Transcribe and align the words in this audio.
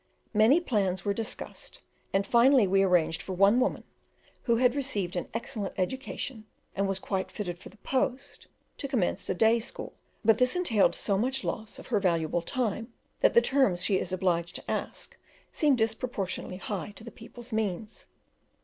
Many 0.33 0.59
plans 0.59 1.05
were 1.05 1.13
discussed, 1.13 1.79
and 2.11 2.25
finally 2.25 2.65
we 2.65 2.81
arranged 2.81 3.21
for 3.21 3.33
one 3.33 3.59
woman, 3.59 3.83
who 4.45 4.55
had 4.55 4.73
received 4.73 5.15
an 5.15 5.29
excellent 5.31 5.75
education 5.77 6.47
and 6.75 6.87
was 6.87 6.97
quite 6.97 7.29
fitted 7.29 7.59
for 7.59 7.69
the 7.69 7.77
post, 7.77 8.47
to 8.79 8.87
commence 8.87 9.29
a 9.29 9.35
day 9.35 9.59
school; 9.59 9.93
but 10.25 10.39
this 10.39 10.55
entailed 10.55 10.95
so 10.95 11.19
much 11.19 11.43
loss 11.43 11.77
of 11.77 11.85
her 11.93 11.99
valuable 11.99 12.41
time 12.41 12.91
that 13.19 13.35
the 13.35 13.43
terms 13.43 13.83
she 13.83 13.99
is 13.99 14.11
obliged 14.11 14.55
to 14.55 14.71
ask 14.71 15.15
seem 15.51 15.75
disproportionately 15.75 16.57
high 16.57 16.89
to 16.95 17.03
the 17.03 17.11
people's 17.11 17.53
means. 17.53 18.07